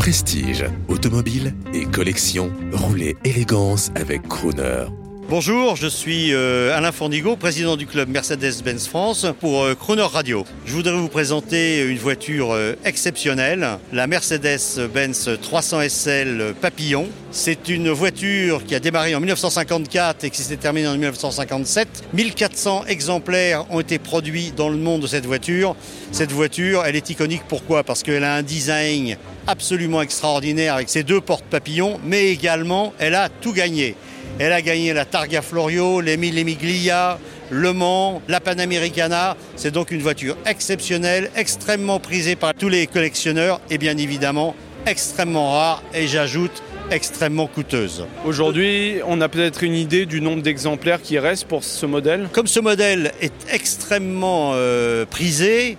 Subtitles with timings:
[0.00, 4.86] Prestige, automobile et collection, roulez élégance avec Crooner.
[5.28, 10.44] Bonjour, je suis euh, Alain Fornigo, président du club Mercedes-Benz France pour euh, Croner Radio.
[10.64, 17.06] Je voudrais vous présenter une voiture euh, exceptionnelle, la Mercedes-Benz 300 SL Papillon.
[17.30, 22.04] C'est une voiture qui a démarré en 1954 et qui s'est terminée en 1957.
[22.12, 25.76] 1400 exemplaires ont été produits dans le monde de cette voiture.
[26.10, 27.42] Cette voiture, elle est iconique.
[27.46, 27.84] Pourquoi?
[27.84, 29.16] Parce qu'elle a un design
[29.50, 33.96] absolument extraordinaire avec ses deux portes papillons, mais également, elle a tout gagné.
[34.38, 37.18] Elle a gagné la Targa Florio, l'Emile Emiglia,
[37.50, 39.36] Le Mans, la Panamericana.
[39.56, 44.54] C'est donc une voiture exceptionnelle, extrêmement prisée par tous les collectionneurs et bien évidemment
[44.86, 48.06] extrêmement rare et j'ajoute extrêmement coûteuse.
[48.24, 52.28] Aujourd'hui, on a peut-être une idée du nombre d'exemplaires qui restent pour ce modèle?
[52.32, 55.76] Comme ce modèle est extrêmement euh, prisé,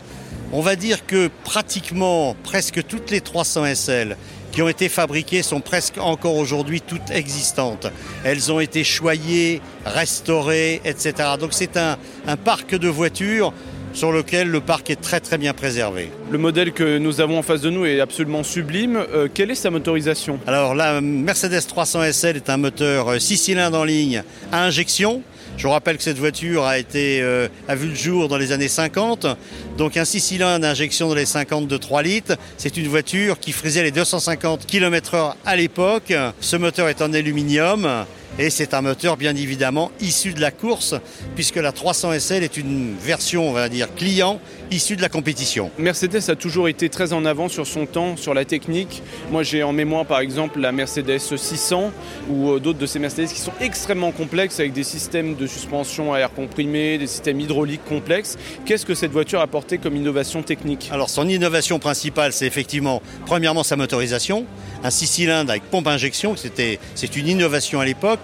[0.51, 4.17] on va dire que pratiquement presque toutes les 300 SL
[4.51, 7.87] qui ont été fabriquées sont presque encore aujourd'hui toutes existantes.
[8.25, 11.13] Elles ont été choyées, restaurées, etc.
[11.39, 13.53] Donc c'est un, un parc de voitures
[13.93, 16.11] sur lequel le parc est très très bien préservé.
[16.29, 18.97] Le modèle que nous avons en face de nous est absolument sublime.
[18.97, 20.39] Euh, quelle est sa motorisation?
[20.47, 25.23] Alors la Mercedes 300 SL est un moteur 6 cylindres en ligne à injection.
[25.61, 28.67] Je rappelle que cette voiture a, été, euh, a vu le jour dans les années
[28.67, 29.27] 50.
[29.77, 32.35] Donc un 6 cylindres d'injection dans les 50 de 3 litres.
[32.57, 36.11] C'est une voiture qui frisait les 250 km/h à l'époque.
[36.39, 38.05] Ce moteur est en aluminium.
[38.39, 40.95] Et c'est un moteur bien évidemment issu de la course,
[41.35, 44.39] puisque la 300 SL est une version, on va dire, client,
[44.71, 45.69] issue de la compétition.
[45.77, 49.03] Mercedes a toujours été très en avant sur son temps, sur la technique.
[49.29, 51.91] Moi j'ai en mémoire par exemple la Mercedes 600
[52.29, 56.13] ou euh, d'autres de ces Mercedes qui sont extrêmement complexes avec des systèmes de suspension
[56.13, 58.37] à air comprimé, des systèmes hydrauliques complexes.
[58.65, 60.89] Qu'est-ce que cette voiture a apporté comme innovation technique?
[60.91, 64.45] Alors son innovation principale c'est effectivement premièrement sa motorisation,
[64.83, 68.20] un 6 cylindres avec pompe injection, c'était, c'est une innovation à l'époque.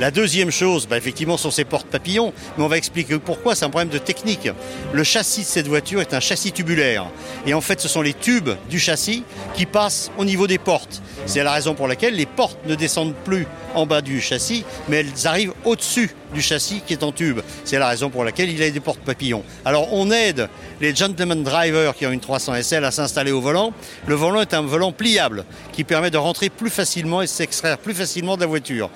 [0.00, 3.64] La deuxième chose, bah, effectivement, sont ses portes papillons, mais on va expliquer pourquoi, c'est
[3.64, 4.48] un problème de technique.
[4.92, 7.06] Le châssis de cette voiture est un châssis tubulaire.
[7.46, 11.02] Et en fait, ce sont les tubes du châssis qui passent au niveau des portes.
[11.26, 14.98] C'est la raison pour laquelle les portes ne descendent plus en bas du châssis, mais
[14.98, 17.40] elles arrivent au-dessus du châssis qui est en tube.
[17.64, 19.44] C'est la raison pour laquelle il a des portes papillons.
[19.64, 20.48] Alors on aide
[20.80, 23.72] les gentlemen drivers qui ont une 300 SL à s'installer au volant.
[24.06, 27.94] Le volant est un volant pliable qui permet de rentrer plus facilement et s'extraire plus
[27.94, 28.90] facilement de la voiture.